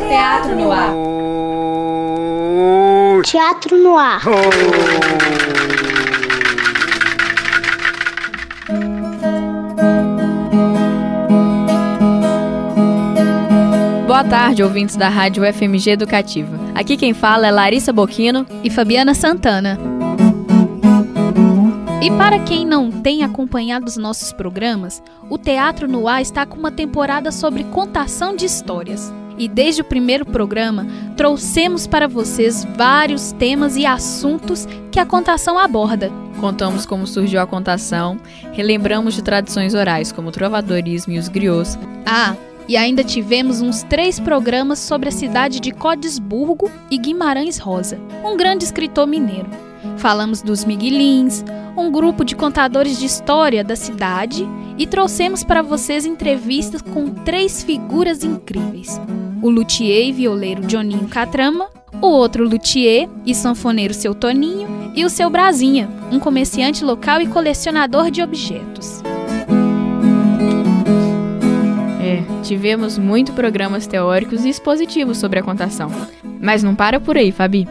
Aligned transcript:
Teatro 0.00 0.54
no 0.56 0.70
ar. 0.70 0.92
Teatro 3.24 3.76
no 3.76 3.96
ar. 3.98 4.22
Boa 14.06 14.24
tarde, 14.24 14.62
ouvintes 14.62 14.96
da 14.96 15.08
Rádio 15.08 15.44
FMG 15.44 15.90
Educativa. 15.90 16.58
Aqui 16.74 16.96
quem 16.96 17.12
fala 17.12 17.46
é 17.48 17.50
Larissa 17.50 17.92
Boquino 17.92 18.46
e 18.62 18.70
Fabiana 18.70 19.14
Santana. 19.14 19.97
E 22.00 22.12
para 22.12 22.38
quem 22.38 22.64
não 22.64 22.92
tem 22.92 23.24
acompanhado 23.24 23.86
os 23.86 23.96
nossos 23.96 24.32
programas, 24.32 25.02
o 25.28 25.36
Teatro 25.36 25.88
no 25.88 26.06
Ar 26.06 26.22
está 26.22 26.46
com 26.46 26.56
uma 26.56 26.70
temporada 26.70 27.32
sobre 27.32 27.64
contação 27.64 28.36
de 28.36 28.44
histórias. 28.44 29.12
E 29.36 29.48
desde 29.48 29.82
o 29.82 29.84
primeiro 29.84 30.24
programa, 30.24 30.86
trouxemos 31.16 31.88
para 31.88 32.06
vocês 32.06 32.64
vários 32.76 33.32
temas 33.32 33.76
e 33.76 33.84
assuntos 33.84 34.64
que 34.92 35.00
a 35.00 35.06
contação 35.06 35.58
aborda. 35.58 36.08
Contamos 36.40 36.86
como 36.86 37.04
surgiu 37.04 37.40
a 37.40 37.46
contação, 37.48 38.16
relembramos 38.52 39.14
de 39.14 39.22
tradições 39.22 39.74
orais 39.74 40.12
como 40.12 40.28
o 40.28 40.32
trovadorismo 40.32 41.14
e 41.14 41.18
os 41.18 41.26
griots. 41.26 41.76
Ah, 42.06 42.36
e 42.68 42.76
ainda 42.76 43.02
tivemos 43.02 43.60
uns 43.60 43.82
três 43.82 44.20
programas 44.20 44.78
sobre 44.78 45.08
a 45.08 45.12
cidade 45.12 45.58
de 45.58 45.72
Codesburgo 45.72 46.70
e 46.92 46.96
Guimarães 46.96 47.58
Rosa, 47.58 47.98
um 48.24 48.36
grande 48.36 48.64
escritor 48.64 49.04
mineiro. 49.06 49.48
Falamos 49.96 50.42
dos 50.42 50.64
Miguelins, 50.64 51.44
um 51.78 51.90
grupo 51.90 52.24
de 52.24 52.34
contadores 52.34 52.98
de 52.98 53.06
história 53.06 53.62
da 53.62 53.76
cidade 53.76 54.46
e 54.76 54.86
trouxemos 54.86 55.44
para 55.44 55.62
vocês 55.62 56.04
entrevistas 56.04 56.82
com 56.82 57.08
três 57.08 57.62
figuras 57.62 58.24
incríveis: 58.24 59.00
o 59.40 59.48
luthier 59.48 60.08
e 60.08 60.12
violeiro 60.12 60.66
Johninho 60.66 61.08
Catrama, 61.08 61.68
o 62.00 62.06
outro 62.06 62.44
luthier 62.44 63.08
e 63.24 63.34
sanfoneiro 63.34 63.94
Seu 63.94 64.14
Toninho 64.14 64.92
e 64.94 65.04
o 65.04 65.10
seu 65.10 65.30
Brasinha, 65.30 65.88
um 66.10 66.18
comerciante 66.18 66.84
local 66.84 67.20
e 67.20 67.26
colecionador 67.26 68.10
de 68.10 68.22
objetos. 68.22 69.02
É, 72.00 72.22
tivemos 72.42 72.96
muitos 72.96 73.34
programas 73.34 73.86
teóricos 73.86 74.44
e 74.44 74.48
expositivos 74.48 75.18
sobre 75.18 75.38
a 75.38 75.42
contação. 75.42 75.90
Mas 76.40 76.62
não 76.62 76.74
para 76.74 76.98
por 76.98 77.16
aí, 77.16 77.30
Fabi. 77.30 77.68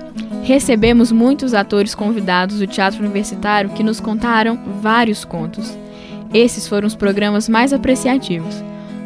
Recebemos 0.47 1.11
muitos 1.11 1.53
atores 1.53 1.93
convidados 1.93 2.59
do 2.59 2.65
Teatro 2.65 3.01
Universitário 3.01 3.71
que 3.71 3.83
nos 3.83 3.99
contaram 3.99 4.57
vários 4.81 5.25
contos. 5.25 5.77
Esses 6.33 6.65
foram 6.65 6.87
os 6.87 6.95
programas 6.95 7.49
mais 7.49 7.73
apreciativos. 7.73 8.55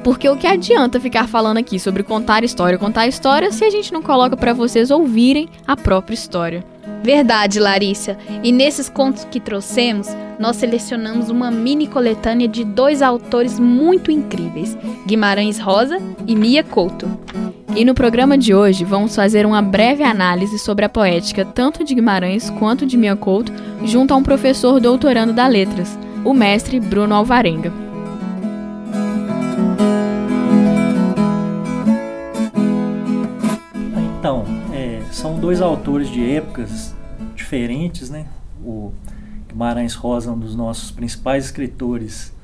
Porque 0.04 0.30
o 0.30 0.38
que 0.38 0.46
adianta 0.46 1.00
ficar 1.00 1.28
falando 1.28 1.58
aqui 1.58 1.80
sobre 1.80 2.04
contar 2.04 2.44
história, 2.44 2.78
contar 2.78 3.08
história, 3.08 3.52
se 3.52 3.66
a 3.66 3.72
gente 3.72 3.92
não 3.92 4.04
coloca 4.04 4.38
para 4.38 4.54
vocês 4.54 4.92
ouvirem 4.92 5.50
a 5.66 5.76
própria 5.76 6.14
história? 6.14 6.64
Verdade, 7.02 7.60
Larissa. 7.60 8.20
E 8.44 8.52
nesses 8.52 8.88
contos 8.88 9.26
que 9.26 9.40
trouxemos, 9.40 10.10
nós 10.38 10.58
selecionamos 10.58 11.32
uma 11.32 11.50
mini 11.50 11.88
coletânea 11.88 12.48
de 12.48 12.64
dois 12.64 13.02
autores 13.02 13.58
muito 13.60 14.12
incríveis, 14.12 14.78
Guimarães 15.08 15.58
Rosa 15.58 15.98
e 16.28 16.36
Mia 16.36 16.64
Couto. 16.64 17.10
E 17.74 17.86
no 17.86 17.94
programa 17.94 18.38
de 18.38 18.54
hoje 18.54 18.84
vamos 18.84 19.16
fazer 19.16 19.46
uma 19.46 19.62
breve 19.62 20.04
análise 20.04 20.60
sobre 20.60 20.84
a 20.84 20.90
poética 20.90 21.46
tanto 21.46 21.86
de 21.86 21.96
Guimarães 21.96 22.50
quanto 22.50 22.86
de 22.86 22.98
Mia 22.98 23.16
Couto, 23.16 23.54
junto 23.86 24.14
a 24.14 24.18
um 24.18 24.24
professor 24.24 24.80
doutorando 24.82 25.32
da 25.32 25.48
Letras, 25.48 25.98
o 26.26 26.34
mestre 26.34 26.82
Bruno 26.82 27.16
Alvarenga. 27.16 27.72
Então, 34.20 34.44
é, 34.74 35.02
são 35.10 35.40
dois 35.40 35.62
autores 35.62 36.10
de 36.10 36.30
épocas 36.30 36.94
diferentes, 37.34 38.10
né? 38.10 38.26
O 38.62 38.92
Guimarães 39.48 39.96
Rosa, 39.96 40.34
um 40.34 40.38
dos 40.38 40.56
nossos 40.56 40.92
principais 40.92 41.46
escritores 41.46 42.36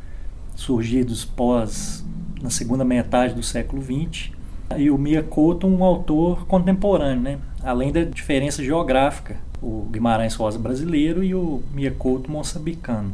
surgidos 0.55 1.25
pós 1.25 2.03
na 2.41 2.49
segunda 2.49 2.85
metade 2.85 3.33
do 3.33 3.43
século 3.43 3.81
XX, 3.81 4.36
e 4.75 4.89
o 4.89 4.97
Mia 4.97 5.23
Couto, 5.23 5.67
um 5.67 5.83
autor 5.83 6.45
contemporâneo, 6.45 7.21
né? 7.21 7.39
além 7.63 7.91
da 7.91 8.03
diferença 8.03 8.63
geográfica, 8.63 9.37
o 9.61 9.87
Guimarães 9.91 10.35
Rosa 10.35 10.59
brasileiro 10.59 11.23
e 11.23 11.33
o 11.33 11.61
Mia 11.73 11.91
Couto 11.91 12.31
moçambicano. 12.31 13.11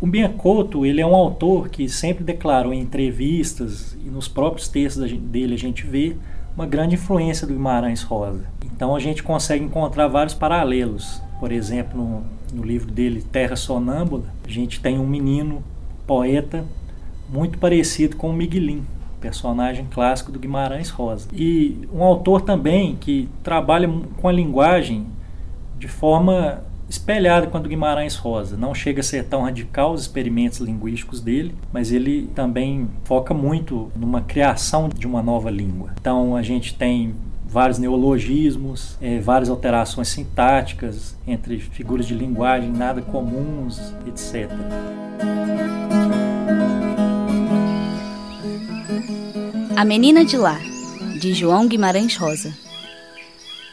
O 0.00 0.06
Mia 0.06 0.28
Couto 0.28 0.84
ele 0.84 1.00
é 1.00 1.06
um 1.06 1.14
autor 1.14 1.68
que 1.68 1.88
sempre 1.88 2.22
declarou 2.22 2.72
em 2.72 2.80
entrevistas 2.80 3.96
e 4.04 4.10
nos 4.10 4.28
próprios 4.28 4.68
textos 4.68 5.10
dele 5.10 5.54
a 5.54 5.58
gente 5.58 5.86
vê 5.86 6.16
uma 6.54 6.66
grande 6.66 6.94
influência 6.94 7.46
do 7.46 7.54
Guimarães 7.54 8.02
Rosa. 8.02 8.44
Então 8.64 8.94
a 8.94 9.00
gente 9.00 9.22
consegue 9.22 9.64
encontrar 9.64 10.08
vários 10.08 10.34
paralelos. 10.34 11.20
Por 11.40 11.50
exemplo, 11.50 11.98
no, 11.98 12.24
no 12.52 12.62
livro 12.62 12.90
dele 12.90 13.22
Terra 13.22 13.56
Sonâmbula, 13.56 14.24
a 14.44 14.50
gente 14.50 14.80
tem 14.80 14.98
um 14.98 15.06
menino 15.06 15.62
poeta 16.06 16.64
muito 17.28 17.58
parecido 17.58 18.16
com 18.16 18.30
o 18.30 18.32
Miguelin, 18.32 18.84
personagem 19.20 19.86
clássico 19.90 20.30
do 20.30 20.38
Guimarães 20.38 20.90
Rosa. 20.90 21.28
E 21.32 21.88
um 21.92 22.02
autor 22.02 22.42
também 22.42 22.96
que 22.96 23.28
trabalha 23.42 23.88
com 24.16 24.28
a 24.28 24.32
linguagem 24.32 25.06
de 25.78 25.88
forma 25.88 26.62
espelhada 26.88 27.46
com 27.48 27.56
a 27.56 27.60
do 27.60 27.68
Guimarães 27.68 28.14
Rosa. 28.16 28.56
Não 28.56 28.74
chega 28.74 29.00
a 29.00 29.04
ser 29.04 29.24
tão 29.24 29.42
radical 29.42 29.92
os 29.92 30.02
experimentos 30.02 30.58
linguísticos 30.58 31.20
dele, 31.20 31.54
mas 31.72 31.90
ele 31.92 32.28
também 32.34 32.88
foca 33.04 33.34
muito 33.34 33.90
numa 33.96 34.20
criação 34.20 34.88
de 34.88 35.06
uma 35.06 35.22
nova 35.22 35.50
língua. 35.50 35.90
Então 36.00 36.36
a 36.36 36.42
gente 36.42 36.74
tem 36.74 37.14
vários 37.46 37.78
neologismos, 37.78 38.96
é, 39.00 39.18
várias 39.18 39.48
alterações 39.48 40.08
sintáticas 40.08 41.16
entre 41.26 41.58
figuras 41.58 42.06
de 42.06 42.14
linguagem 42.14 42.70
nada 42.70 43.00
comuns, 43.00 43.94
etc. 44.06 44.50
A 49.76 49.84
Menina 49.84 50.24
de 50.24 50.38
Lá, 50.38 50.58
de 51.20 51.34
João 51.34 51.68
Guimarães 51.68 52.16
Rosa. 52.16 52.56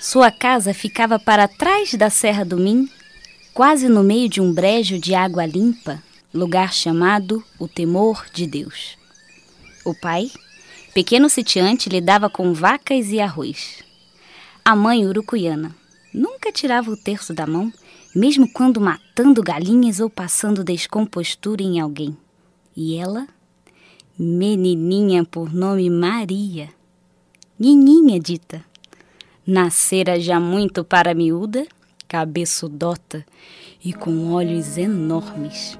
Sua 0.01 0.29
casa 0.29 0.73
ficava 0.73 1.17
para 1.17 1.47
trás 1.47 1.93
da 1.93 2.09
Serra 2.09 2.43
do 2.43 2.57
Min, 2.57 2.89
quase 3.53 3.87
no 3.87 4.03
meio 4.03 4.27
de 4.27 4.41
um 4.41 4.51
brejo 4.51 4.99
de 4.99 5.15
água 5.15 5.45
limpa, 5.45 6.03
lugar 6.33 6.73
chamado 6.73 7.41
o 7.57 7.69
Temor 7.69 8.25
de 8.33 8.45
Deus. 8.45 8.97
O 9.85 9.95
pai, 9.95 10.29
pequeno 10.93 11.29
sitiante, 11.29 11.87
lidava 11.87 12.29
com 12.29 12.53
vacas 12.53 13.07
e 13.07 13.21
arroz. 13.21 13.81
A 14.65 14.75
mãe 14.75 15.07
urucuiana 15.07 15.73
nunca 16.13 16.51
tirava 16.51 16.91
o 16.91 16.97
terço 16.97 17.33
da 17.33 17.47
mão, 17.47 17.71
mesmo 18.13 18.51
quando 18.51 18.81
matando 18.81 19.41
galinhas 19.41 20.01
ou 20.01 20.09
passando 20.09 20.65
descompostura 20.65 21.63
em 21.63 21.79
alguém. 21.79 22.17
E 22.75 22.97
ela 22.97 23.25
menininha 24.17 25.25
por 25.25 25.53
nome 25.53 25.89
Maria, 25.89 26.69
Nininha 27.59 28.19
dita, 28.19 28.63
nascera 29.45 30.19
já 30.19 30.39
muito 30.39 30.83
para 30.83 31.13
miúda, 31.13 31.65
cabeçudota 32.07 33.25
e 33.83 33.93
com 33.93 34.31
olhos 34.31 34.77
enormes. 34.77 35.77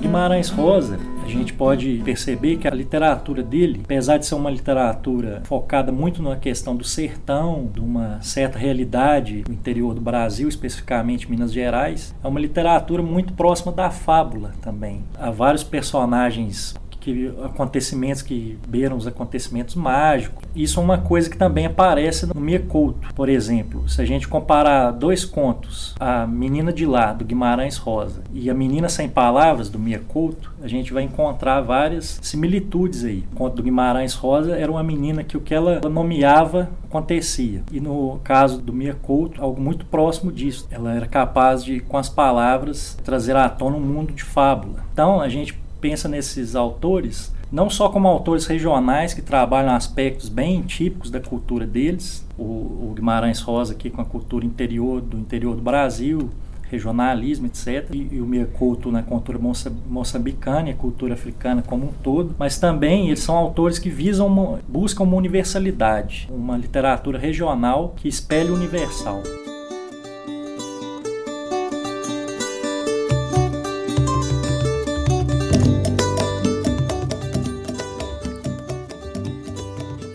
Guimarães 0.00 0.48
Rosa 0.48 1.09
gente 1.30 1.52
pode 1.52 2.00
perceber 2.04 2.56
que 2.56 2.68
a 2.68 2.70
literatura 2.70 3.42
dele, 3.42 3.80
apesar 3.84 4.18
de 4.18 4.26
ser 4.26 4.34
uma 4.34 4.50
literatura 4.50 5.42
focada 5.44 5.90
muito 5.90 6.22
na 6.22 6.36
questão 6.36 6.76
do 6.76 6.84
sertão, 6.84 7.70
de 7.72 7.80
uma 7.80 8.20
certa 8.20 8.58
realidade 8.58 9.44
no 9.48 9.54
interior 9.54 9.94
do 9.94 10.00
Brasil, 10.00 10.48
especificamente 10.48 11.30
Minas 11.30 11.52
Gerais, 11.52 12.14
é 12.22 12.28
uma 12.28 12.40
literatura 12.40 13.02
muito 13.02 13.32
próxima 13.32 13.72
da 13.72 13.90
fábula 13.90 14.52
também. 14.60 15.02
Há 15.18 15.30
vários 15.30 15.64
personagens 15.64 16.74
que 17.12 17.44
acontecimentos 17.44 18.22
que 18.22 18.58
beiram 18.66 18.96
os 18.96 19.06
acontecimentos 19.06 19.74
mágicos. 19.74 20.42
Isso 20.54 20.80
é 20.80 20.82
uma 20.82 20.98
coisa 20.98 21.28
que 21.28 21.36
também 21.36 21.66
aparece 21.66 22.26
no 22.26 22.40
Mia 22.40 22.60
Couto, 22.60 23.14
por 23.14 23.28
exemplo. 23.28 23.88
Se 23.88 24.00
a 24.00 24.04
gente 24.04 24.28
comparar 24.28 24.90
dois 24.90 25.24
contos, 25.24 25.94
A 25.98 26.26
Menina 26.26 26.72
de 26.72 26.86
Lá, 26.86 27.12
do 27.12 27.24
Guimarães 27.24 27.76
Rosa, 27.76 28.22
e 28.32 28.50
A 28.50 28.54
Menina 28.54 28.88
Sem 28.88 29.08
Palavras, 29.08 29.68
do 29.68 29.78
Mia 29.78 30.00
Couto, 30.08 30.52
a 30.62 30.68
gente 30.68 30.92
vai 30.92 31.02
encontrar 31.02 31.60
várias 31.60 32.18
similitudes 32.22 33.04
aí. 33.04 33.24
O 33.32 33.36
conto 33.36 33.56
do 33.56 33.62
Guimarães 33.62 34.14
Rosa 34.14 34.56
era 34.56 34.70
uma 34.70 34.82
menina 34.82 35.24
que 35.24 35.36
o 35.36 35.40
que 35.40 35.54
ela 35.54 35.80
nomeava 35.88 36.70
acontecia. 36.84 37.62
E 37.70 37.80
no 37.80 38.20
caso 38.24 38.60
do 38.60 38.72
Mia 38.72 38.94
Couto, 38.94 39.40
algo 39.42 39.60
muito 39.60 39.86
próximo 39.86 40.32
disso. 40.32 40.66
Ela 40.70 40.94
era 40.94 41.06
capaz 41.06 41.64
de, 41.64 41.80
com 41.80 41.96
as 41.96 42.08
palavras, 42.08 42.98
trazer 43.04 43.36
à 43.36 43.48
tona 43.48 43.76
um 43.76 43.80
mundo 43.80 44.12
de 44.12 44.24
fábula. 44.24 44.84
Então, 44.92 45.20
a 45.20 45.28
gente 45.28 45.58
pensa 45.80 46.08
nesses 46.08 46.54
autores 46.54 47.32
não 47.50 47.68
só 47.68 47.88
como 47.88 48.06
autores 48.06 48.46
regionais 48.46 49.12
que 49.12 49.20
trabalham 49.20 49.74
aspectos 49.74 50.28
bem 50.28 50.62
típicos 50.62 51.10
da 51.10 51.18
cultura 51.18 51.66
deles, 51.66 52.24
o, 52.38 52.42
o 52.42 52.92
Guimarães 52.94 53.40
Rosa 53.40 53.72
aqui 53.72 53.90
com 53.90 54.00
a 54.00 54.04
cultura 54.04 54.46
interior 54.46 55.00
do 55.00 55.18
interior 55.18 55.56
do 55.56 55.62
Brasil, 55.62 56.30
regionalismo, 56.70 57.46
etc. 57.46 57.88
E, 57.92 58.08
e 58.12 58.20
o 58.20 58.26
Miyakoto 58.26 58.92
na 58.92 59.02
cultura 59.02 59.38
moçambicana 59.86 60.68
e 60.68 60.72
a 60.72 60.76
cultura 60.76 61.14
africana 61.14 61.60
como 61.60 61.86
um 61.86 61.92
todo, 62.04 62.36
mas 62.38 62.58
também 62.58 63.08
eles 63.08 63.20
são 63.20 63.34
autores 63.36 63.80
que 63.80 63.90
visam, 63.90 64.28
uma, 64.28 64.60
buscam 64.68 65.02
uma 65.02 65.16
universalidade, 65.16 66.28
uma 66.30 66.56
literatura 66.56 67.18
regional 67.18 67.94
que 67.96 68.06
espelhe 68.06 68.50
o 68.50 68.54
universal. 68.54 69.22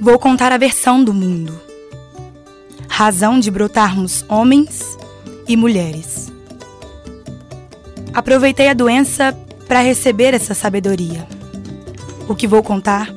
Vou 0.06 0.20
contar 0.20 0.52
a 0.52 0.58
versão 0.60 1.04
do 1.04 1.12
mundo. 1.12 1.60
Razão 2.88 3.40
de 3.40 3.50
brotarmos 3.50 4.24
homens 4.30 4.96
e 5.48 5.58
mulheres. 5.58 6.32
Aproveitei 8.14 8.70
a 8.70 8.76
doença 8.76 9.36
para 9.68 9.82
receber 9.82 10.36
essa 10.36 10.54
sabedoria. 10.54 11.28
O 12.30 12.36
que 12.36 12.46
vou 12.46 12.62
contar 12.62 13.12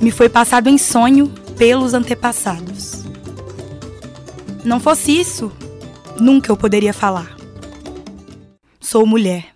me 0.00 0.10
foi 0.10 0.30
passado 0.30 0.70
em 0.70 0.78
sonho 0.78 1.28
pelos 1.58 1.92
antepassados. 1.92 3.04
Não 4.64 4.80
fosse 4.80 5.12
isso, 5.12 5.52
nunca 6.18 6.50
eu 6.50 6.56
poderia 6.56 6.94
falar. 6.94 7.36
Sou 8.80 9.04
mulher. 9.04 9.48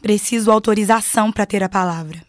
Preciso 0.00 0.52
autorização 0.52 1.32
para 1.32 1.44
ter 1.44 1.64
a 1.64 1.68
palavra. 1.68 2.27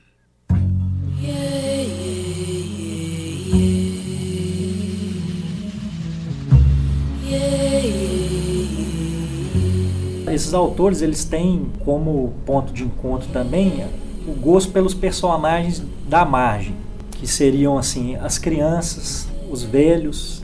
Esses 10.40 10.54
autores 10.54 11.02
eles 11.02 11.26
têm 11.26 11.70
como 11.84 12.34
ponto 12.46 12.72
de 12.72 12.86
encontro 12.86 13.28
também 13.28 13.86
o 14.26 14.32
gosto 14.32 14.72
pelos 14.72 14.94
personagens 14.94 15.84
da 16.08 16.24
margem, 16.24 16.78
que 17.12 17.28
seriam 17.28 17.78
assim 17.78 18.16
as 18.16 18.38
crianças, 18.38 19.28
os 19.52 19.64
velhos, 19.64 20.42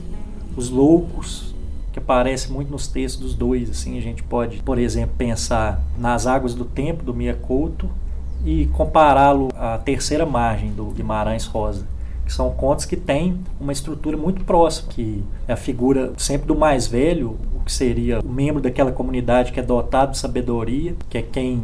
os 0.57 0.69
loucos, 0.69 1.55
que 1.93 1.99
aparece 1.99 2.51
muito 2.51 2.69
nos 2.69 2.87
textos 2.87 3.21
dos 3.21 3.35
dois. 3.35 3.69
Assim, 3.69 3.97
a 3.97 4.01
gente 4.01 4.21
pode, 4.21 4.61
por 4.63 4.77
exemplo, 4.77 5.15
pensar 5.17 5.81
nas 5.97 6.27
Águas 6.27 6.53
do 6.53 6.65
Tempo 6.65 7.01
do 7.01 7.13
Mia 7.13 7.33
Couto 7.33 7.89
e 8.45 8.65
compará-lo 8.73 9.47
à 9.55 9.77
terceira 9.77 10.25
margem 10.25 10.71
do 10.71 10.87
Guimarães 10.87 11.45
Rosa 11.45 11.85
que 12.25 12.33
são 12.33 12.49
contos 12.51 12.85
que 12.85 12.95
têm 12.95 13.39
uma 13.59 13.71
estrutura 13.71 14.17
muito 14.17 14.43
próxima, 14.43 14.89
que 14.91 15.23
é 15.47 15.53
a 15.53 15.57
figura 15.57 16.11
sempre 16.17 16.47
do 16.47 16.55
mais 16.55 16.87
velho, 16.87 17.37
o 17.55 17.63
que 17.63 17.71
seria 17.71 18.19
o 18.19 18.27
membro 18.27 18.61
daquela 18.61 18.91
comunidade 18.91 19.51
que 19.51 19.59
é 19.59 19.63
dotado 19.63 20.11
de 20.11 20.17
sabedoria, 20.17 20.95
que 21.09 21.17
é 21.17 21.21
quem, 21.21 21.63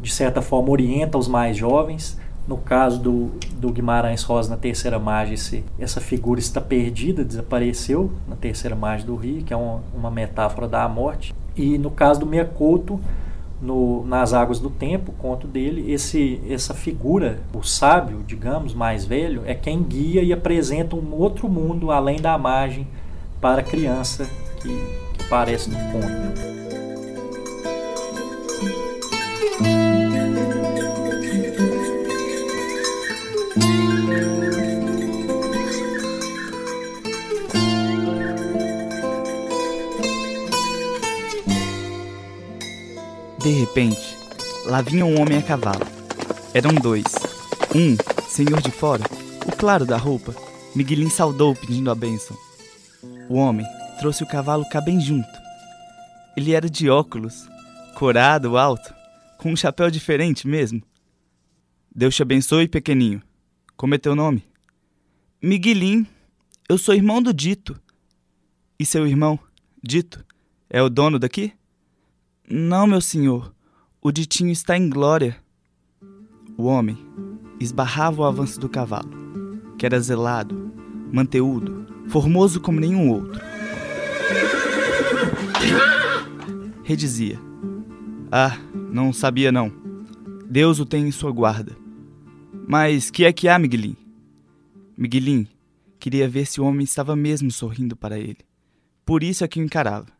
de 0.00 0.12
certa 0.12 0.42
forma, 0.42 0.70
orienta 0.70 1.16
os 1.16 1.26
mais 1.26 1.56
jovens. 1.56 2.18
No 2.46 2.56
caso 2.56 3.00
do, 3.00 3.32
do 3.54 3.72
Guimarães 3.72 4.22
Rosa, 4.22 4.50
na 4.50 4.56
terceira 4.56 5.00
margem, 5.00 5.64
essa 5.78 6.00
figura 6.00 6.38
está 6.38 6.60
perdida, 6.60 7.24
desapareceu 7.24 8.12
na 8.28 8.36
terceira 8.36 8.76
margem 8.76 9.04
do 9.04 9.16
rio, 9.16 9.42
que 9.42 9.52
é 9.52 9.56
uma, 9.56 9.80
uma 9.92 10.10
metáfora 10.12 10.68
da 10.68 10.88
morte. 10.88 11.34
E 11.56 11.76
no 11.76 11.90
caso 11.90 12.20
do 12.20 12.26
Meia 12.26 12.44
Couto, 12.44 13.00
no, 13.60 14.04
nas 14.04 14.32
águas 14.32 14.58
do 14.58 14.68
tempo, 14.68 15.12
conto 15.12 15.46
dele, 15.46 15.90
esse, 15.90 16.40
essa 16.48 16.74
figura, 16.74 17.40
o 17.54 17.62
sábio, 17.62 18.22
digamos, 18.26 18.74
mais 18.74 19.04
velho, 19.04 19.42
é 19.46 19.54
quem 19.54 19.82
guia 19.82 20.22
e 20.22 20.32
apresenta 20.32 20.94
um 20.94 21.14
outro 21.14 21.48
mundo 21.48 21.90
além 21.90 22.20
da 22.20 22.36
margem 22.36 22.86
para 23.40 23.60
a 23.60 23.64
criança 23.64 24.28
que, 24.60 24.68
que 24.68 25.24
aparece 25.24 25.70
no 25.70 25.76
conto. 25.92 26.65
De 43.46 43.52
repente, 43.52 44.18
lá 44.64 44.82
vinha 44.82 45.06
um 45.06 45.20
homem 45.20 45.38
a 45.38 45.42
cavalo. 45.42 45.86
Eram 46.52 46.74
dois. 46.74 47.04
Um, 47.72 47.96
senhor 48.28 48.60
de 48.60 48.72
fora, 48.72 49.04
o 49.46 49.52
claro 49.54 49.86
da 49.86 49.96
roupa, 49.96 50.34
Miguelin 50.74 51.08
saudou 51.08 51.54
pedindo 51.54 51.88
a 51.88 51.94
bênção. 51.94 52.36
O 53.28 53.36
homem 53.36 53.64
trouxe 54.00 54.24
o 54.24 54.26
cavalo 54.26 54.68
cá 54.68 54.80
bem 54.80 55.00
junto. 55.00 55.28
Ele 56.36 56.54
era 56.54 56.68
de 56.68 56.90
óculos, 56.90 57.48
corado, 57.94 58.58
alto, 58.58 58.92
com 59.38 59.52
um 59.52 59.56
chapéu 59.56 59.92
diferente 59.92 60.48
mesmo. 60.48 60.82
Deus 61.94 62.16
te 62.16 62.22
abençoe, 62.22 62.66
pequeninho. 62.66 63.22
Como 63.76 63.94
é 63.94 63.98
teu 63.98 64.16
nome? 64.16 64.42
Miguelin. 65.40 66.04
Eu 66.68 66.78
sou 66.78 66.96
irmão 66.96 67.22
do 67.22 67.32
Dito. 67.32 67.80
E 68.76 68.84
seu 68.84 69.06
irmão, 69.06 69.38
Dito, 69.80 70.26
é 70.68 70.82
o 70.82 70.90
dono 70.90 71.16
daqui? 71.16 71.52
Não, 72.48 72.86
meu 72.86 73.00
senhor, 73.00 73.52
o 74.00 74.12
ditinho 74.12 74.52
está 74.52 74.76
em 74.76 74.88
glória. 74.88 75.36
O 76.56 76.66
homem 76.66 76.96
esbarrava 77.58 78.22
o 78.22 78.24
avanço 78.24 78.60
do 78.60 78.68
cavalo, 78.68 79.10
que 79.76 79.84
era 79.84 79.98
zelado, 79.98 80.72
manteúdo, 81.12 81.84
formoso 82.06 82.60
como 82.60 82.78
nenhum 82.78 83.10
outro. 83.10 83.40
Redizia: 86.84 87.40
Ah, 88.30 88.56
não 88.92 89.12
sabia 89.12 89.50
não. 89.50 89.72
Deus 90.48 90.78
o 90.78 90.86
tem 90.86 91.08
em 91.08 91.10
sua 91.10 91.32
guarda. 91.32 91.76
Mas 92.68 93.10
que 93.10 93.24
é 93.24 93.32
que 93.32 93.48
há, 93.48 93.58
Miguelin? 93.58 93.96
Miguelin 94.96 95.48
queria 95.98 96.28
ver 96.28 96.46
se 96.46 96.60
o 96.60 96.64
homem 96.64 96.84
estava 96.84 97.16
mesmo 97.16 97.50
sorrindo 97.50 97.96
para 97.96 98.20
ele. 98.20 98.38
Por 99.04 99.24
isso 99.24 99.42
é 99.42 99.48
que 99.48 99.58
o 99.58 99.64
encarava. 99.64 100.15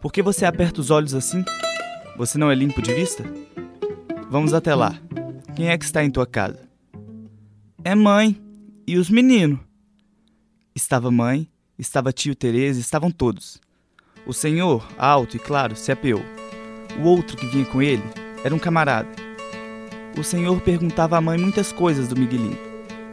Por 0.00 0.12
que 0.12 0.22
você 0.22 0.44
aperta 0.44 0.80
os 0.80 0.90
olhos 0.90 1.12
assim? 1.12 1.44
Você 2.16 2.38
não 2.38 2.50
é 2.50 2.54
limpo 2.54 2.80
de 2.80 2.94
vista? 2.94 3.24
Vamos 4.30 4.54
até 4.54 4.72
lá. 4.72 4.96
Quem 5.56 5.70
é 5.70 5.76
que 5.76 5.84
está 5.84 6.04
em 6.04 6.10
tua 6.10 6.24
casa? 6.24 6.68
É 7.82 7.96
mãe. 7.96 8.40
E 8.86 8.96
os 8.96 9.10
meninos? 9.10 9.58
Estava 10.74 11.10
mãe, 11.10 11.48
estava 11.76 12.12
tio 12.12 12.34
Teresa, 12.34 12.78
estavam 12.78 13.10
todos. 13.10 13.60
O 14.24 14.32
senhor, 14.32 14.86
alto 14.96 15.36
e 15.36 15.40
claro, 15.40 15.74
se 15.74 15.90
apeou. 15.90 16.22
O 17.00 17.02
outro 17.02 17.36
que 17.36 17.46
vinha 17.46 17.64
com 17.64 17.82
ele 17.82 18.02
era 18.44 18.54
um 18.54 18.58
camarada. 18.58 19.08
O 20.16 20.22
senhor 20.22 20.60
perguntava 20.60 21.18
à 21.18 21.20
mãe 21.20 21.36
muitas 21.36 21.72
coisas 21.72 22.06
do 22.06 22.16
Miguelinho. 22.16 22.58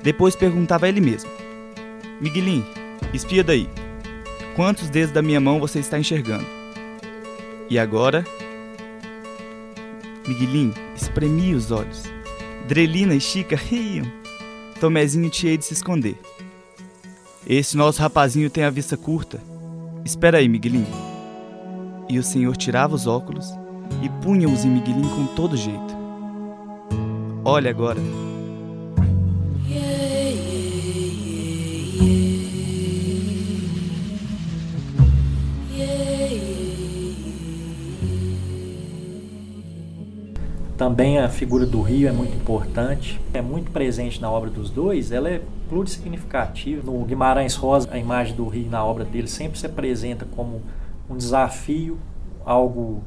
Depois 0.03 0.35
perguntava 0.35 0.85
a 0.85 0.89
ele 0.89 1.01
mesmo: 1.01 1.29
Miguelinho, 2.21 2.65
espia 3.11 3.43
daí. 3.43 3.67
Quantos 4.55 4.87
dedos 4.87 5.11
da 5.11 5.21
minha 5.21 5.41
mão 5.41 5.59
você 5.59 5.79
está 5.79 5.97
enxergando? 5.97 6.64
E 7.69 7.79
agora? 7.79 8.23
Miguelinho 10.27 10.73
espremia 10.95 11.55
os 11.55 11.71
olhos. 11.71 12.03
Drelina 12.67 13.15
e 13.15 13.19
Chica 13.19 13.55
riam. 13.55 14.05
Tomezinho 14.79 15.29
tinha 15.29 15.57
de 15.57 15.65
se 15.65 15.73
esconder. 15.73 16.19
Esse 17.47 17.77
nosso 17.77 18.01
rapazinho 18.01 18.49
tem 18.49 18.63
a 18.63 18.69
vista 18.69 18.97
curta. 18.97 19.41
Espera 20.03 20.37
aí, 20.39 20.49
Miguelinho. 20.49 20.87
E 22.09 22.19
o 22.19 22.23
senhor 22.23 22.55
tirava 22.55 22.95
os 22.95 23.07
óculos 23.07 23.47
e 24.03 24.09
punha-os 24.23 24.65
em 24.65 24.69
Miguelinho 24.69 25.09
com 25.09 25.25
todo 25.35 25.57
jeito. 25.57 25.95
Olha 27.43 27.69
agora. 27.69 27.99
Também 40.77 41.19
a 41.19 41.29
figura 41.29 41.65
do 41.65 41.81
rio 41.81 42.07
é 42.09 42.11
muito 42.11 42.35
importante, 42.35 43.19
é 43.33 43.41
muito 43.41 43.71
presente 43.71 44.21
na 44.21 44.29
obra 44.29 44.49
dos 44.49 44.69
dois, 44.69 45.09
ela 45.09 45.29
é 45.29 45.41
plurissignificativa. 45.69 46.91
No 46.91 47.05
Guimarães 47.05 47.55
Rosa, 47.55 47.87
a 47.91 47.97
imagem 47.97 48.35
do 48.35 48.45
rio 48.47 48.69
na 48.69 48.83
obra 48.83 49.05
dele 49.05 49.27
sempre 49.27 49.57
se 49.57 49.65
apresenta 49.65 50.25
como 50.35 50.61
um 51.09 51.15
desafio, 51.15 51.97
algo 52.45 53.01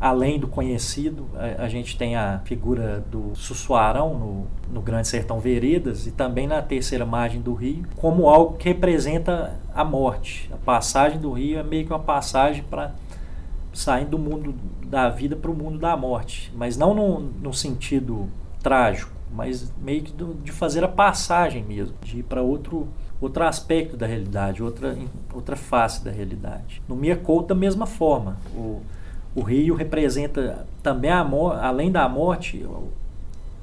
além 0.00 0.38
do 0.38 0.46
conhecido. 0.46 1.26
A, 1.34 1.64
a 1.64 1.68
gente 1.68 1.98
tem 1.98 2.14
a 2.14 2.40
figura 2.44 3.04
do 3.10 3.34
Sussuarão 3.34 4.14
no, 4.16 4.46
no 4.72 4.80
Grande 4.80 5.08
Sertão 5.08 5.40
Veredas 5.40 6.06
e 6.06 6.12
também 6.12 6.46
na 6.46 6.62
terceira 6.62 7.04
margem 7.04 7.40
do 7.40 7.52
rio, 7.52 7.84
como 7.96 8.28
algo 8.28 8.56
que 8.56 8.68
representa 8.68 9.58
a 9.74 9.84
morte. 9.84 10.48
A 10.52 10.56
passagem 10.56 11.18
do 11.18 11.32
rio 11.32 11.58
é 11.58 11.64
meio 11.64 11.84
que 11.84 11.92
uma 11.92 11.98
passagem 11.98 12.62
para 12.62 12.92
saindo 13.72 14.10
do 14.10 14.18
mundo 14.18 14.54
da 14.86 15.08
vida 15.08 15.36
para 15.36 15.50
o 15.50 15.54
mundo 15.54 15.78
da 15.78 15.96
morte, 15.96 16.52
mas 16.56 16.76
não 16.76 16.94
no, 16.94 17.20
no 17.20 17.52
sentido 17.52 18.28
trágico, 18.62 19.12
mas 19.32 19.72
meio 19.80 20.02
que 20.02 20.12
do, 20.12 20.34
de 20.34 20.50
fazer 20.52 20.82
a 20.82 20.88
passagem 20.88 21.62
mesmo, 21.62 21.94
de 22.02 22.18
ir 22.18 22.22
para 22.22 22.42
outro 22.42 22.88
outro 23.20 23.42
aspecto 23.44 23.96
da 23.96 24.06
realidade, 24.06 24.62
outra 24.62 24.96
outra 25.34 25.56
face 25.56 26.04
da 26.04 26.10
realidade. 26.10 26.80
No 26.88 26.94
Mia 26.96 27.16
Couto 27.16 27.48
da 27.48 27.54
mesma 27.54 27.86
forma, 27.86 28.36
o 28.54 28.80
O 29.34 29.42
rio 29.42 29.74
representa 29.74 30.66
também, 30.82 31.10
a 31.10 31.20
além 31.62 31.92
da 31.92 32.08
morte, 32.08 32.66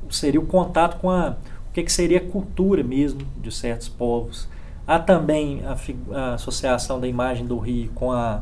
seria 0.09 0.39
o 0.39 0.45
contato 0.45 0.99
com 0.99 1.09
a, 1.09 1.35
o 1.69 1.73
que, 1.73 1.83
que 1.83 1.91
seria 1.91 2.19
a 2.19 2.21
cultura 2.21 2.83
mesmo 2.83 3.21
de 3.41 3.51
certos 3.51 3.89
povos. 3.89 4.47
Há 4.87 4.99
também 4.99 5.63
a, 5.65 5.75
a 6.17 6.33
associação 6.35 6.99
da 6.99 7.07
imagem 7.07 7.45
do 7.45 7.57
rio 7.57 7.91
com 7.95 8.11
a, 8.11 8.41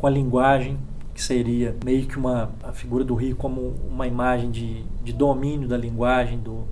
com 0.00 0.06
a 0.06 0.10
linguagem, 0.10 0.78
que 1.12 1.22
seria 1.22 1.76
meio 1.84 2.06
que 2.06 2.16
uma 2.16 2.50
a 2.62 2.72
figura 2.72 3.04
do 3.04 3.14
rio 3.14 3.36
como 3.36 3.74
uma 3.86 4.06
imagem 4.06 4.50
de, 4.50 4.82
de 5.04 5.12
domínio 5.12 5.68
da 5.68 5.76
linguagem, 5.76 6.38
do, 6.38 6.64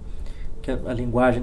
que 0.63 0.71
a, 0.71 0.79
a 0.87 0.95
linguagem 0.95 1.43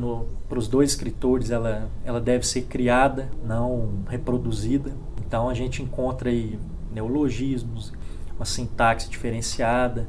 para 0.50 0.58
os 0.58 0.68
dois 0.68 0.90
escritores 0.90 1.52
ela, 1.52 1.88
ela 2.04 2.20
deve 2.20 2.46
ser 2.46 2.64
criada, 2.64 3.30
não 3.46 3.90
reproduzida. 4.10 4.92
Então 5.26 5.48
a 5.48 5.54
gente 5.54 5.84
encontra 5.84 6.30
aí 6.30 6.58
neologismos, 6.92 7.94
uma 8.36 8.46
sintaxe 8.46 9.08
diferenciada, 9.10 10.08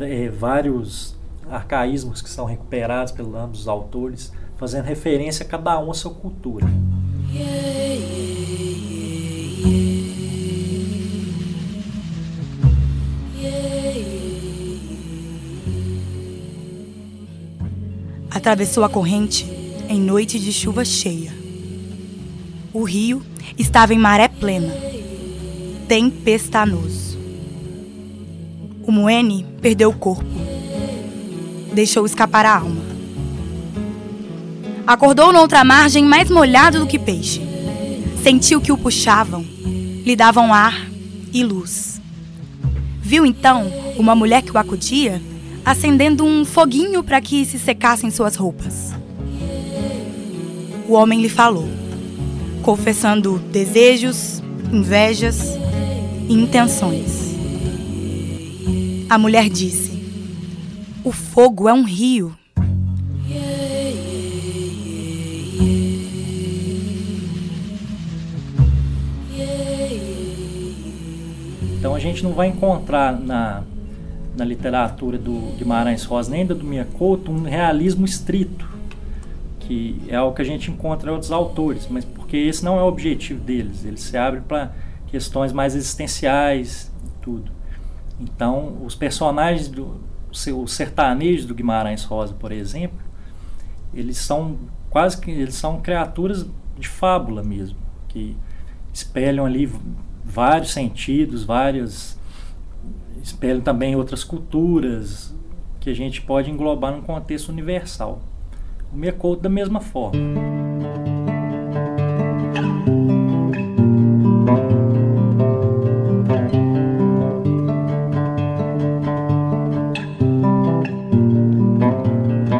é, 0.00 0.28
vários 0.30 1.14
arcaísmos 1.50 2.22
que 2.22 2.30
são 2.30 2.46
recuperados 2.46 3.12
pelos 3.12 3.34
ambos 3.34 3.60
os 3.60 3.68
autores, 3.68 4.32
fazendo 4.56 4.84
referência 4.84 5.44
a 5.44 5.48
cada 5.48 5.78
um 5.78 5.90
a 5.90 5.94
sua 5.94 6.14
cultura. 6.14 6.66
Atravessou 18.42 18.82
a 18.82 18.88
corrente 18.88 19.46
em 19.88 20.00
noite 20.00 20.36
de 20.36 20.52
chuva 20.52 20.84
cheia. 20.84 21.32
O 22.72 22.82
rio 22.82 23.22
estava 23.56 23.94
em 23.94 23.98
maré 23.98 24.26
plena, 24.26 24.74
tempestanoso. 25.86 27.16
O 28.82 28.90
Moene 28.90 29.46
perdeu 29.60 29.90
o 29.90 29.96
corpo. 29.96 30.26
Deixou 31.72 32.04
escapar 32.04 32.44
a 32.44 32.56
alma. 32.56 32.82
Acordou 34.88 35.32
noutra 35.32 35.62
margem 35.62 36.04
mais 36.04 36.28
molhado 36.28 36.80
do 36.80 36.86
que 36.88 36.98
peixe. 36.98 37.40
Sentiu 38.24 38.60
que 38.60 38.72
o 38.72 38.76
puxavam, 38.76 39.46
lhe 40.04 40.16
davam 40.16 40.52
ar 40.52 40.90
e 41.32 41.44
luz. 41.44 42.00
Viu 43.00 43.24
então 43.24 43.72
uma 43.96 44.16
mulher 44.16 44.42
que 44.42 44.50
o 44.50 44.58
acudia 44.58 45.22
acendendo 45.64 46.24
um 46.24 46.44
foguinho 46.44 47.02
para 47.02 47.20
que 47.20 47.44
se 47.44 47.58
secassem 47.58 48.10
suas 48.10 48.36
roupas. 48.36 48.92
O 50.88 50.94
homem 50.94 51.20
lhe 51.20 51.28
falou, 51.28 51.68
confessando 52.62 53.38
desejos, 53.38 54.42
invejas 54.72 55.56
e 56.28 56.34
intenções. 56.34 57.34
A 59.08 59.16
mulher 59.18 59.48
disse: 59.48 60.02
O 61.04 61.12
fogo 61.12 61.68
é 61.68 61.72
um 61.72 61.84
rio. 61.84 62.36
Então 71.78 71.96
a 71.96 71.98
gente 71.98 72.22
não 72.22 72.32
vai 72.32 72.46
encontrar 72.46 73.12
na, 73.18 73.64
na 74.36 74.44
literatura 74.44 75.18
do 75.18 75.54
Guimarães 75.56 76.04
Rosa 76.04 76.30
nem 76.30 76.46
da 76.46 76.54
do 76.54 76.64
Mia 76.64 76.86
Couto 76.96 77.30
um 77.30 77.42
realismo 77.42 78.04
estrito, 78.04 78.68
que 79.60 80.00
é 80.08 80.16
algo 80.16 80.34
que 80.34 80.42
a 80.42 80.44
gente 80.44 80.70
encontra 80.70 81.10
em 81.10 81.12
outros 81.12 81.30
autores, 81.30 81.86
mas 81.90 82.04
porque 82.04 82.36
esse 82.36 82.64
não 82.64 82.78
é 82.78 82.82
o 82.82 82.86
objetivo 82.86 83.40
deles. 83.40 83.84
Eles 83.84 84.00
se 84.00 84.16
abrem 84.16 84.42
para 84.42 84.72
questões 85.08 85.52
mais 85.52 85.74
existenciais 85.74 86.90
e 87.04 87.22
tudo. 87.22 87.52
Então, 88.20 88.78
os 88.84 88.94
personagens 88.94 89.68
do 89.68 90.00
os 90.32 90.72
sertanejos 90.72 91.44
do 91.44 91.54
Guimarães 91.54 92.04
Rosa, 92.04 92.32
por 92.32 92.52
exemplo, 92.52 92.98
eles 93.92 94.16
são 94.16 94.56
quase 94.88 95.20
que 95.20 95.30
eles 95.30 95.54
são 95.54 95.80
criaturas 95.80 96.46
de 96.78 96.88
fábula 96.88 97.42
mesmo, 97.42 97.76
que 98.08 98.36
espelham 98.92 99.44
ali 99.44 99.70
vários 100.24 100.72
sentidos, 100.72 101.44
várias 101.44 102.18
espelham 103.22 103.60
também 103.60 103.94
outras 103.94 104.24
culturas 104.24 105.34
que 105.80 105.90
a 105.90 105.94
gente 105.94 106.22
pode 106.22 106.50
englobar 106.50 106.92
num 106.92 107.02
contexto 107.02 107.48
universal. 107.48 108.20
O 108.92 108.96
Mecouto 108.96 109.42
da 109.42 109.48
mesma 109.48 109.80
forma. 109.80 110.18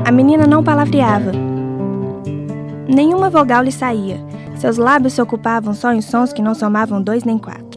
A 0.04 0.11
menina 0.11 0.47
não 0.47 0.64
palavreava. 0.64 1.33
Nenhuma 2.88 3.31
vogal 3.31 3.62
lhe 3.62 3.73
saía. 3.73 4.21
Seus 4.57 4.76
lábios 4.76 5.14
se 5.14 5.23
ocupavam 5.23 5.73
só 5.75 5.92
em 5.92 6.00
sons 6.00 6.33
que 6.33 6.42
não 6.42 6.54
somavam 6.54 7.02
dois 7.02 7.25
nem 7.25 7.38
quatro. 7.38 7.72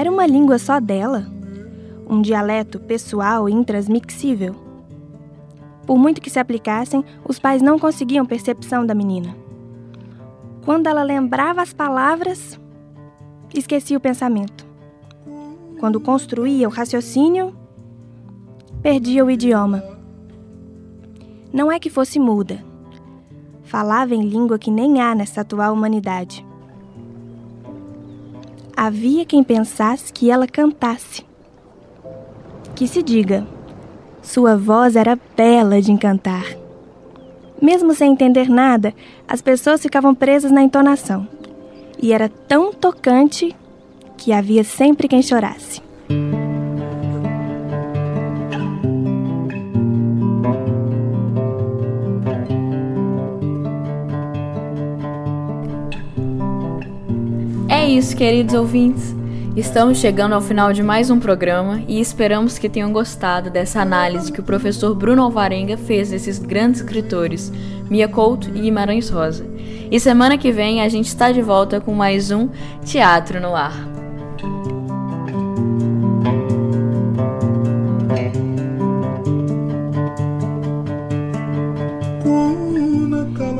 Era 0.00 0.10
uma 0.10 0.26
língua 0.26 0.58
só 0.58 0.80
dela? 0.80 1.26
Um 2.08 2.22
dialeto 2.22 2.80
pessoal 2.80 3.46
e 3.46 3.52
intransmissível? 3.52 4.54
Por 5.86 5.98
muito 5.98 6.22
que 6.22 6.30
se 6.30 6.38
aplicassem, 6.38 7.04
os 7.22 7.38
pais 7.38 7.60
não 7.60 7.78
conseguiam 7.78 8.24
percepção 8.24 8.86
da 8.86 8.94
menina. 8.94 9.36
Quando 10.64 10.86
ela 10.86 11.02
lembrava 11.02 11.60
as 11.60 11.74
palavras, 11.74 12.58
esquecia 13.54 13.98
o 13.98 14.00
pensamento. 14.00 14.66
Quando 15.78 16.00
construía 16.00 16.66
o 16.66 16.72
raciocínio, 16.72 17.54
perdia 18.80 19.22
o 19.22 19.30
idioma. 19.30 19.84
Não 21.52 21.70
é 21.70 21.78
que 21.78 21.90
fosse 21.90 22.18
muda. 22.18 22.64
Falava 23.64 24.14
em 24.14 24.22
língua 24.22 24.58
que 24.58 24.70
nem 24.70 25.02
há 25.02 25.14
nessa 25.14 25.42
atual 25.42 25.74
humanidade. 25.74 26.42
Havia 28.82 29.26
quem 29.26 29.44
pensasse 29.44 30.10
que 30.10 30.30
ela 30.30 30.46
cantasse. 30.46 31.22
Que 32.74 32.88
se 32.88 33.02
diga, 33.02 33.46
sua 34.22 34.56
voz 34.56 34.96
era 34.96 35.20
bela 35.36 35.82
de 35.82 35.92
encantar. 35.92 36.46
Mesmo 37.60 37.92
sem 37.92 38.12
entender 38.12 38.48
nada, 38.48 38.94
as 39.28 39.42
pessoas 39.42 39.82
ficavam 39.82 40.14
presas 40.14 40.50
na 40.50 40.62
entonação. 40.62 41.28
E 42.02 42.10
era 42.10 42.30
tão 42.30 42.72
tocante 42.72 43.54
que 44.16 44.32
havia 44.32 44.64
sempre 44.64 45.08
quem 45.08 45.22
chorasse. 45.22 45.82
Isso, 57.96 58.16
queridos 58.16 58.54
ouvintes. 58.54 59.16
Estamos 59.56 59.98
chegando 59.98 60.32
ao 60.32 60.40
final 60.40 60.72
de 60.72 60.80
mais 60.80 61.10
um 61.10 61.18
programa 61.18 61.82
e 61.88 62.00
esperamos 62.00 62.56
que 62.56 62.68
tenham 62.68 62.92
gostado 62.92 63.50
dessa 63.50 63.80
análise 63.80 64.30
que 64.30 64.38
o 64.38 64.44
professor 64.44 64.94
Bruno 64.94 65.22
Alvarenga 65.22 65.76
fez 65.76 66.10
desses 66.10 66.38
grandes 66.38 66.80
escritores, 66.80 67.52
Mia 67.90 68.06
Couto 68.06 68.48
e 68.54 68.60
Guimarães 68.60 69.10
Rosa. 69.10 69.44
E 69.90 69.98
semana 69.98 70.38
que 70.38 70.52
vem 70.52 70.80
a 70.80 70.88
gente 70.88 71.08
está 71.08 71.32
de 71.32 71.42
volta 71.42 71.80
com 71.80 71.92
mais 71.92 72.30
um 72.30 72.48
Teatro 72.84 73.40
no 73.40 73.56
Ar. 73.56 73.99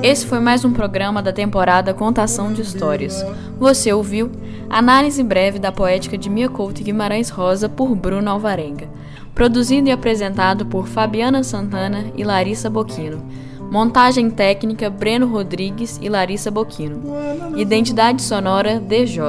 Esse 0.03 0.27
foi 0.27 0.41
mais 0.41 0.65
um 0.65 0.73
programa 0.73 1.21
da 1.21 1.31
temporada 1.31 1.93
Contação 1.93 2.55
de 2.55 2.63
Histórias. 2.63 3.23
Você 3.59 3.93
ouviu 3.93 4.33
Análise 4.71 5.23
Breve 5.23 5.59
da 5.59 5.71
Poética 5.71 6.17
de 6.17 6.31
Mia 6.31 6.49
Couto 6.49 6.83
Guimarães 6.83 7.29
Rosa 7.29 7.69
por 7.69 7.95
Bruno 7.95 8.31
Alvarenga. 8.31 8.89
Produzido 9.35 9.91
e 9.91 9.93
apresentado 9.93 10.65
por 10.65 10.89
Fabiana 10.89 11.43
Santana 11.43 12.07
e 12.17 12.25
Larissa 12.25 12.71
Boquino. 12.71 13.23
Montagem 13.71 14.31
técnica 14.31 14.89
Breno 14.89 15.27
Rodrigues 15.27 15.99
e 16.01 16.09
Larissa 16.09 16.51
Boquino. 16.51 17.03
Identidade 17.55 18.23
sonora 18.23 18.81
DJ. 18.81 19.23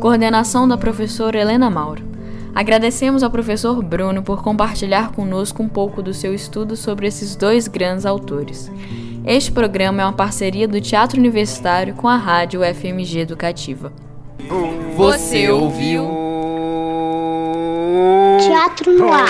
Coordenação 0.00 0.66
da 0.66 0.76
professora 0.76 1.38
Helena 1.38 1.70
Mauro. 1.70 2.10
Agradecemos 2.52 3.22
ao 3.22 3.30
professor 3.30 3.80
Bruno 3.80 4.22
por 4.22 4.42
compartilhar 4.42 5.12
conosco 5.12 5.62
um 5.62 5.68
pouco 5.68 6.02
do 6.02 6.12
seu 6.12 6.34
estudo 6.34 6.76
sobre 6.76 7.06
esses 7.06 7.36
dois 7.36 7.68
grandes 7.68 8.04
autores. 8.04 8.70
Este 9.24 9.52
programa 9.52 10.02
é 10.02 10.04
uma 10.04 10.12
parceria 10.12 10.66
do 10.66 10.80
Teatro 10.80 11.16
Universitário 11.18 11.94
com 11.94 12.08
a 12.08 12.16
Rádio 12.16 12.60
FMG 12.62 13.20
Educativa. 13.20 13.92
Você 14.96 15.48
ouviu? 15.48 16.10
Teatro 18.40 18.98
no 18.98 19.12
ar. 19.12 19.28